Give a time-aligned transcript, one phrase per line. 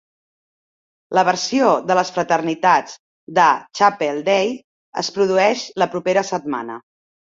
[1.17, 2.95] La versió de les fraternitats
[3.41, 3.45] de
[3.81, 4.53] Chapel Day
[5.03, 6.81] es produeix la propera setmana.